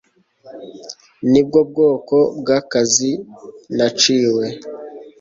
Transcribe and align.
Nibwo 1.31 1.59
bwoko 1.69 2.17
bwakazi 2.39 3.11
naciwe 3.77 4.45